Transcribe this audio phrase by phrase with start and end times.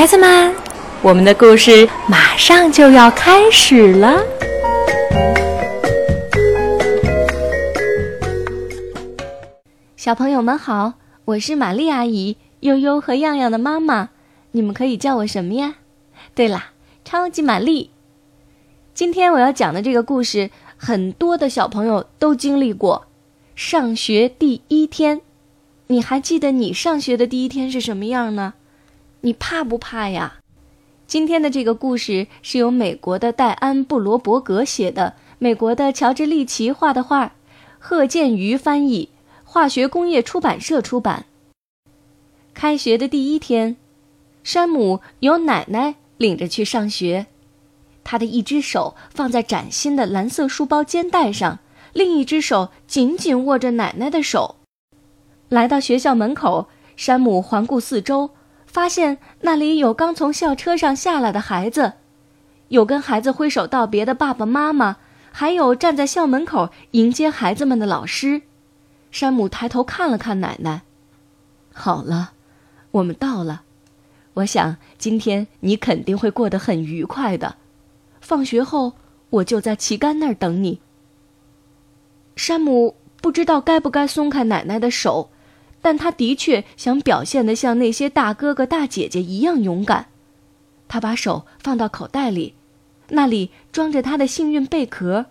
[0.00, 0.54] 孩子们，
[1.02, 4.24] 我们的故事马上就要开始了。
[9.98, 10.94] 小朋友们好，
[11.26, 14.08] 我是玛丽阿姨，悠悠和样样的妈妈。
[14.52, 15.74] 你们可以叫我什么呀？
[16.34, 16.70] 对啦，
[17.04, 17.90] 超级玛丽。
[18.94, 20.48] 今天我要讲的这个故事，
[20.78, 23.06] 很多的小朋友都经历过。
[23.54, 25.20] 上学第一天，
[25.88, 28.54] 你还记得你上学的第一天是什么样呢？
[29.22, 30.36] 你怕不怕呀？
[31.06, 37.32] 今天的这个故事是由美国的戴安·布罗伯格写的，美国的乔治·利奇画的画，
[37.78, 39.10] 贺建瑜翻译，
[39.44, 41.26] 化学工业出版社出版。
[42.54, 43.76] 开学的第一天，
[44.42, 47.26] 山姆由奶奶领着去上学，
[48.02, 51.58] 他的一只手放在崭新的蓝色书包肩带上，
[51.92, 54.56] 另一只手紧紧握着奶奶的手。
[55.50, 58.30] 来到学校门口，山姆环顾四周。
[58.70, 61.94] 发现那里有刚从校车上下来的孩子，
[62.68, 64.98] 有跟孩子挥手道别的爸爸妈妈，
[65.32, 68.42] 还有站在校门口迎接孩子们的老师。
[69.10, 70.82] 山姆抬头看了看奶奶，
[71.72, 72.30] 好了，
[72.92, 73.62] 我们到了。
[74.34, 77.56] 我想今天你肯定会过得很愉快的。
[78.20, 78.92] 放学后
[79.30, 80.80] 我就在旗杆那儿等你。
[82.36, 85.29] 山姆不知道该不该松开奶奶的手。
[85.82, 90.06] 但他的确想表现得像那些大哥哥大姐姐一样勇敢。
[90.88, 92.54] 他把手放到口袋里，
[93.10, 95.26] 那里装着他的幸运贝壳。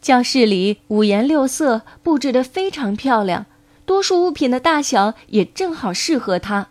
[0.00, 3.46] 教室里五颜六色，布置得非常漂亮，
[3.86, 6.68] 多数物品的大小也正好适合他。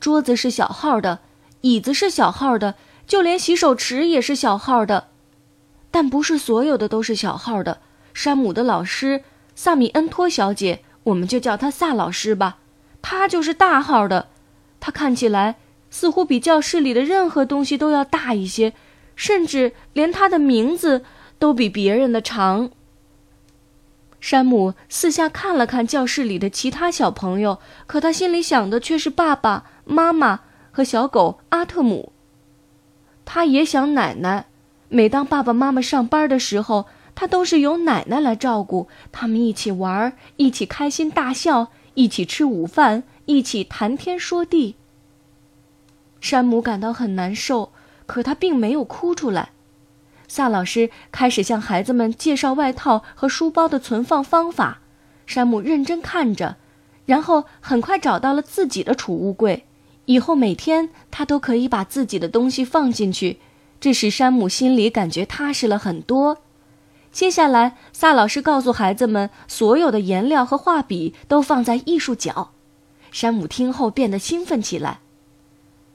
[0.00, 1.20] 桌子是小号的，
[1.60, 2.74] 椅子是小号的，
[3.06, 5.08] 就连洗手池也是小号的。
[5.92, 7.78] 但不是所有的都是小号的。
[8.12, 9.22] 山姆的老师
[9.54, 10.82] 萨米恩托小姐。
[11.06, 12.58] 我们就叫他萨老师吧，
[13.00, 14.28] 他就是大号的。
[14.80, 15.54] 他看起来
[15.88, 18.72] 似乎比教室里的任何东西都要大一些，
[19.14, 21.04] 甚至连他的名字
[21.38, 22.70] 都比别人的长。
[24.20, 30.40] 山姆四下看了看教室里的其他小朋友，可他心里想的却是爸爸妈妈
[30.72, 32.12] 和小狗阿特姆。
[33.24, 34.46] 他也想奶奶。
[34.88, 36.86] 每当爸爸妈妈上班的时候。
[37.16, 44.76] 他都是由奶奶来照顾，他们一起玩，一起开心大笑，一起吃午饭，一起谈天说地。
[46.20, 47.72] 山姆感到很难受，
[48.04, 49.50] 可他并没有哭出来。
[50.28, 54.80] 萨老师开始向孩子们介绍外套和书包的存放方法，
[55.24, 56.56] 山姆认真看着，
[57.06, 59.64] 然后很快找到了自己的储物柜。
[60.04, 63.38] 以后每天他都可以把自己的东西放进去，
[63.80, 66.38] 这使山姆心里感觉踏实了很多。
[67.16, 72.50] 接下来，萨老师告诉孩子们，所有的颜料和画笔都放在艺术角。
[73.10, 75.00] 山姆听后变得兴奋起来。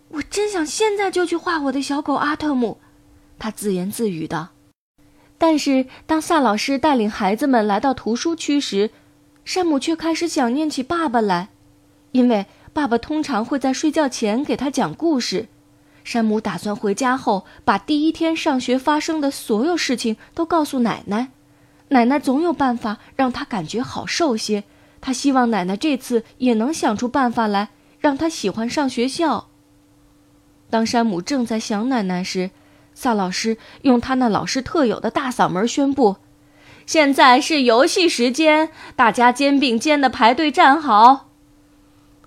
[0.07, 2.79] 我真想现在就去画我的小狗阿特姆，
[3.37, 4.49] 他自言自语道。
[5.37, 8.89] 但是，当萨老师带领孩子们来到图书区时，
[9.45, 11.49] 山姆却开始想念起爸爸来，
[12.13, 15.49] 因为爸爸通常会在睡觉前给他讲故事。
[16.03, 21.29] 山姆打算回家后把第一天上学发生的所有事情都告诉奶奶，
[21.89, 24.63] 奶奶总有办法让他感觉好受些。
[24.99, 27.69] 他希望奶奶这次也能想出办法来
[27.99, 29.47] 让他喜欢上学校。
[30.69, 32.51] 当山姆正在想奶奶时，
[32.93, 36.17] 萨老师用他那老师特有的大嗓门宣布
[36.85, 41.29] ：“现在是游戏时间，大家肩并肩的排队站好。”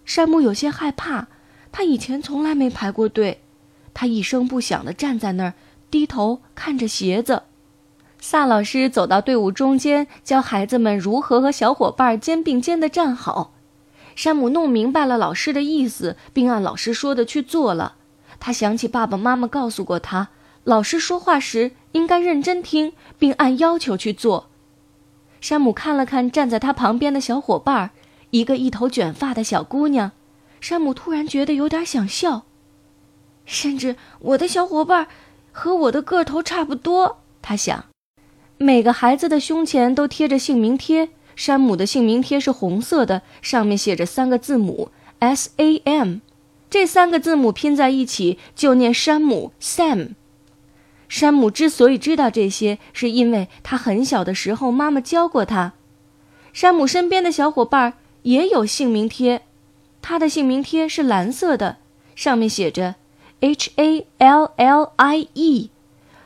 [0.04, 1.28] 山姆有些害怕，
[1.70, 3.43] 他以前从来没排过队。
[3.94, 5.54] 他一声不响地站在那儿，
[5.90, 7.44] 低头看着鞋子。
[8.20, 13.52] 萨老师走到队伍中间，教孩子们如何和小伙伴肩并肩地站好。
[14.16, 17.96] 山姆弄明白了老师的意思，并按老师说的去做了。
[18.40, 20.28] 他想起爸爸妈妈告诉过他，
[20.64, 24.48] 老师说话时应该认真听，并按要求去做。
[25.40, 27.90] 山姆看了看站在他旁边的小伙伴，
[28.30, 30.12] 一个一头卷发的小姑娘。
[30.60, 32.44] 山姆突然觉得有点想笑。
[33.44, 35.06] 甚至我的小伙伴
[35.52, 37.84] 和我的个头差不多，他想。
[38.56, 41.10] 每个孩子的胸前都贴着姓名贴。
[41.36, 46.18] 山姆的姓名贴是红色的，上面写着三个字母 S A M，
[46.70, 50.10] 这三个字母拼在一起就念山姆 Sam。
[51.08, 55.72] 山姆之所以知道这些，是因为他很小的时候妈妈教过他。
[56.52, 59.42] 山姆身边的小伙伴也有姓名贴，
[60.00, 61.78] 他的姓名贴是蓝色的，
[62.14, 62.94] 上面写着。
[63.44, 65.70] H A L L I E，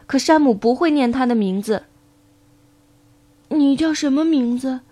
[0.06, 1.82] 可山姆不会念他的名字。
[3.48, 4.82] 你叫什么名字？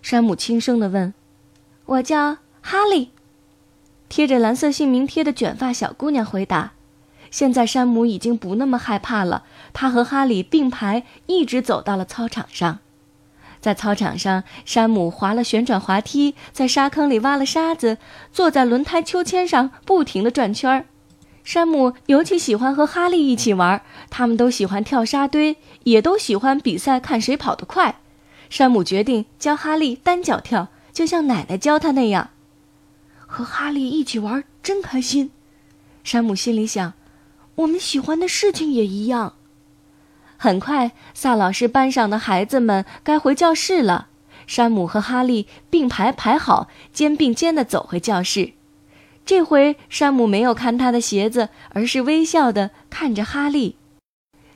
[0.00, 1.12] 山姆轻声的问。
[1.84, 3.10] 我叫哈利。
[4.08, 6.72] 贴着蓝色姓名贴的卷发小姑娘回答。
[7.30, 9.44] 现在山姆已经不那么害怕了，
[9.74, 12.78] 他和哈利并排一直走到了操场上。
[13.60, 17.98] 在操场上，山姆滑了旋转滑梯，在沙坑里挖了沙子，
[18.32, 20.86] 坐在轮胎秋千上不停地转圈儿。
[21.44, 28.00] 山姆尤其喜欢和哈利一起玩，他们都喜欢跳沙堆，也都喜欢比赛看谁跑得快。
[28.48, 32.30] 山姆决定教哈利单脚跳，就像奶奶教他那样。
[33.26, 35.30] 和哈利一起玩真开心，
[36.02, 36.94] 山姆心里想。
[37.56, 39.34] 我们喜欢的事情也一样。
[40.38, 44.08] 很快，萨老师班上的孩子们该回教室了。
[44.46, 48.52] 山姆和哈利并排排好，肩并肩地走回教室。
[49.24, 53.76] 这回，山姆没有看他的鞋子，而是微笑地看着哈利。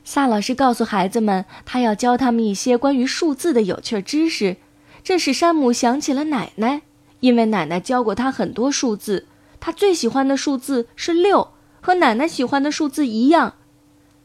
[0.03, 4.57] 萨老师告诉孩子们，他要教他们一些关于数字的有趣知识。
[5.03, 6.81] 这使山姆想起了奶奶，
[7.19, 9.25] 因为奶奶教过他很多数字。
[9.59, 11.49] 他最喜欢的数字是六。
[11.81, 13.53] 和奶奶喜欢的数字一样，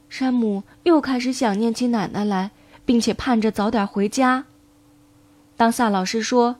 [0.08, 2.50] 山姆又开始想念起奶奶来，
[2.84, 4.46] 并且盼着早点回家。
[5.56, 6.56] 当萨老师说：“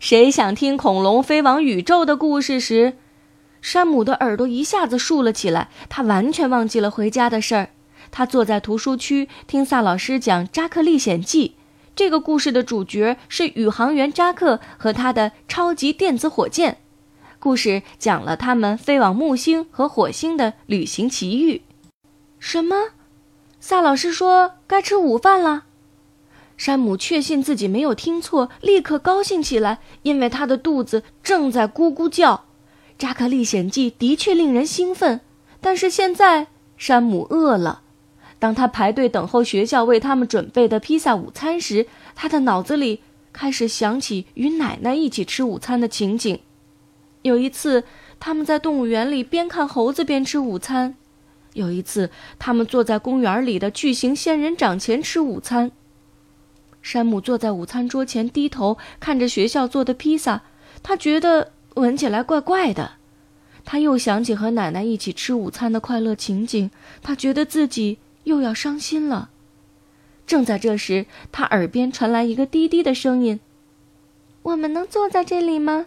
[0.00, 2.94] 谁想听恐龙飞往宇宙的故事？”时，
[3.64, 7.70] 山姆的耳朵一下子竖了起来，他完全忘记了回家的事儿。
[8.10, 11.48] 他坐在图书区听萨老师讲《扎克历险记》，
[11.96, 16.76] 这个故事的主角是宇航员扎克和他的超级电子火箭。
[17.38, 21.62] 故事讲了他们飞往木星和火星的旅行奇遇。
[22.38, 22.90] 什么？
[23.60, 25.64] 萨老师说该吃午饭了。
[26.58, 32.34] 山姆确信自己没有听错，立刻高兴起来，因为他的肚子正在咕咕叫。
[32.98, 35.20] 《扎克历险记》的确令人兴奋，
[35.60, 36.46] 但是现在
[36.76, 37.82] 山姆饿了。
[38.38, 43.00] 当他排队等候学校为他们准备的披萨午餐时，他的脑子里
[43.32, 46.38] 开始想起与奶奶一起吃午餐的情景。
[47.22, 47.84] 有一次，
[48.20, 50.94] 他们在动物园里边看猴子边吃午餐；
[51.54, 55.72] 有一次，他们坐在公园里的巨型仙人掌前吃午餐。
[56.82, 60.42] 山姆坐在午餐桌前，低头看着学校做的披萨，
[60.82, 62.92] 他觉得闻起来怪怪的。
[63.64, 66.70] 他又想起和奶奶一起吃午餐的快乐情景，
[67.02, 69.30] 他觉得自己又要伤心了。
[70.26, 73.40] 正在这时，他耳边传来一个低低的声音
[74.42, 75.86] ：“我们能坐在这里吗？”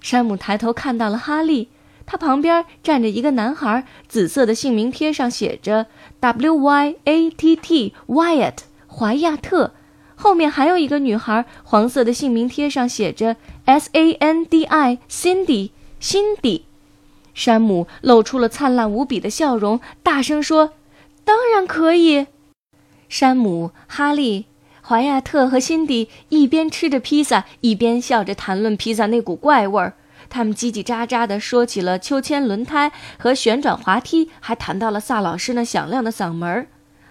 [0.00, 1.68] 山姆抬头看到了哈利，
[2.06, 5.86] 他旁边站着一个男孩，紫色的姓名贴上写着
[6.20, 8.58] W Y A T T Wyatt
[8.88, 9.74] 怀亚特，
[10.20, 13.36] 后面还有一个女孩，黄色的姓名贴上写着
[13.66, 15.70] S A N D I Cindy
[16.00, 16.64] 辛迪。
[17.34, 20.72] 山姆露出了灿烂无比的笑容，大声说
[21.24, 22.26] ：“当然可以。”
[23.08, 24.46] 山姆、哈利。
[24.82, 29.92] 怀亚特和辛迪一边吃着披萨，一边笑着谈论披萨那股怪味儿。
[30.28, 36.66] 他们叽叽喳喳地说起了秋千、轮胎和旋转滑梯，还谈到了萨老师那响亮的嗓门儿。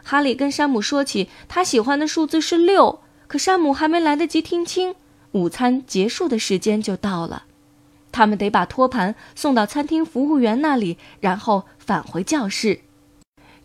[0.09, 4.95] 哈利跟山姆说起他喜欢的数字是六，可山姆还没来得及听清，
[5.33, 7.43] 午餐结束的时间就到了。
[8.13, 12.79] 他们得把托盘送到餐厅服务员那里，然后返回教室。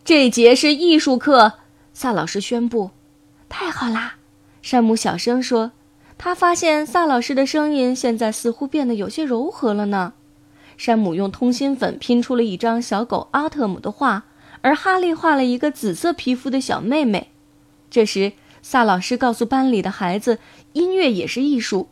[0.03, 1.53] 这节是艺术课，
[1.93, 2.91] 萨老师宣布。
[3.47, 4.15] 太好啦，
[4.61, 5.71] 山姆小声说。
[6.17, 10.11] 他发现萨老师的声音现在似乎变得有些柔和了呢。
[10.75, 14.25] 山姆用通心粉拼出了一张小狗阿特姆的画，
[14.63, 17.31] 而哈利画了一个紫色皮肤的小妹妹。
[17.91, 20.39] 这时，萨老师告诉班里的孩子，
[20.71, 21.89] 音乐也是艺术。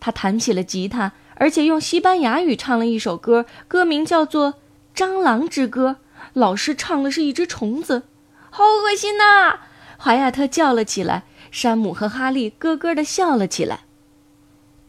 [0.00, 4.52] 他弹起了吉他，而且用西班牙语唱了一首歌，歌名叫做
[4.94, 5.96] 《蟑螂之歌》。
[6.34, 8.02] 老师唱的是一只虫子，
[8.50, 9.60] 好恶心呐！
[9.96, 13.80] 华亚特叫了起来，山姆和哈利咯咯地笑了起来。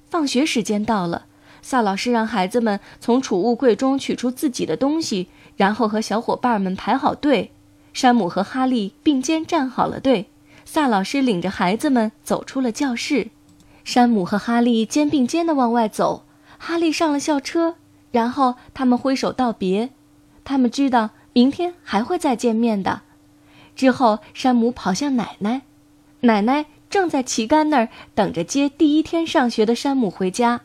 [0.09, 1.27] 放学时间到了，
[1.62, 7.51] 萨老师让孩子们从储物柜中取出自己的东西，然后和小伙伴们排好队。
[7.94, 10.30] 山姆和哈利并肩站好了队，
[10.63, 13.30] 萨老师领着孩子们走出了教室。
[13.84, 16.24] 山姆和哈利肩并肩地往外走，
[16.58, 17.75] 哈利上了校车，
[18.12, 19.89] 然后他们挥手道别。
[20.44, 23.01] 他们知道明天还会再见面的。
[23.75, 25.62] 之后，山姆跑向奶奶，
[26.22, 30.62] 奶奶正在旗杆那儿等着接第一天上学的山姆回家。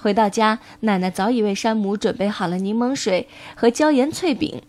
[0.00, 4.62] 回到家，奶奶早已为山姆准备好了柠檬水和椒盐脆饼，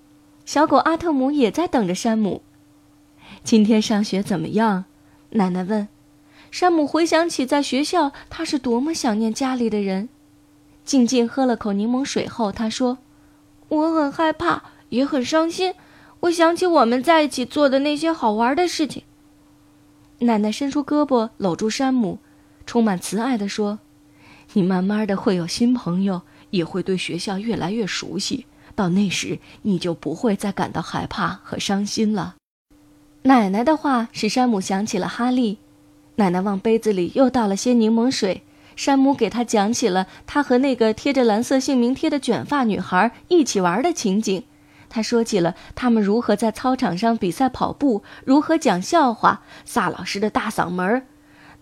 [0.46, 2.42] 小狗阿特姆也在等着山姆。
[3.44, 4.86] 今天上学怎么样？
[5.32, 5.88] 奶奶问。
[6.52, 10.10] 山姆回想起在学校他是多么想念家里的人，
[10.84, 12.98] 静静喝了口柠檬水后，他说
[13.70, 15.74] ：“我很害怕，也很伤心。”
[16.22, 19.04] 我想起我们在一起做的那些好玩的事情。
[20.20, 22.20] 奶奶伸出胳膊搂住山姆，
[22.66, 23.80] 充满慈爱地说
[24.53, 28.46] ：“你慢慢的会有新朋友，也会对学校越来越熟悉。
[28.75, 32.36] 到那时，你就不会再感到害怕和伤心了。
[33.24, 35.60] 奶奶的话使山姆想起了哈利。
[36.15, 38.43] 奶奶往杯子里又倒了些柠檬水。
[38.75, 44.43] 山姆给他讲起了他和那个贴着蓝色姓名贴的卷发女孩一起玩的情景。
[44.89, 51.03] 他说起了他们如何在操场上比赛跑步，如何讲笑话，萨老师的大嗓门儿。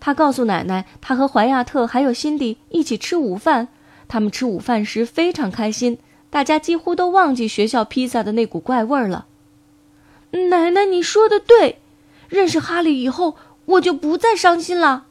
[0.00, 3.68] 他告诉奶奶，他和怀亚特还有辛迪一起吃午饭。
[4.08, 5.98] 他们吃午饭时非常开心。
[6.30, 9.26] 大家几乎都忘记学校披萨的那股怪味儿了。
[10.30, 11.80] 奶奶，你说的对，
[12.28, 15.06] 认识哈利以后，我就不再伤心了。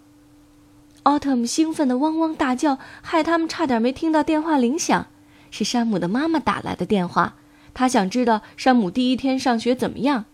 [1.04, 5.08] 奥特姆兴奋的汪汪大叫，害他们差点没听到电话铃响。
[5.52, 7.36] 是山姆的妈妈打来的电话，
[7.74, 10.26] 她想知道山姆第一天上学怎么样。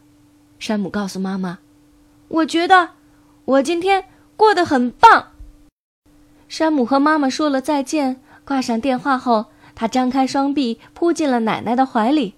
[0.59, 1.59] 山姆告诉妈妈
[2.29, 2.91] ：“我觉得
[3.45, 4.05] 我今天
[4.35, 5.31] 过得很棒。”
[6.47, 9.47] 山姆和妈妈说了再见，挂上电话后。
[9.77, 12.35] 他张开双臂，扑进了奶奶的怀里。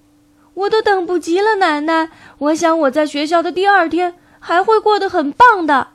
[0.55, 2.09] 我都等不及了，奶奶！
[2.39, 5.89] 我想我在学校的第二天还会过得很棒的。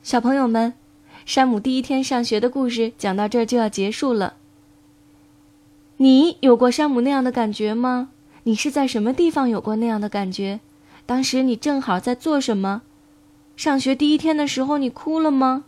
[0.00, 0.74] 小朋友们，
[1.26, 4.34] 山姆第一天上学的故事讲到这儿就要结束了。
[5.96, 8.10] 你有过山姆那样的感觉吗？
[8.44, 10.60] 你是在什么地方有过那样的感觉？
[11.04, 12.82] 当时你正好在做什么？
[13.58, 15.64] 上学第一天的时候，你哭了吗？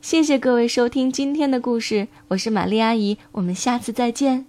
[0.00, 4.46] 谢谢各位收听今天的故事，我是玛丽阿姨，我们下次再见。